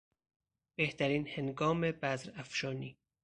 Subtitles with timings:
[0.77, 2.97] بهترین هنگام بذر افشانی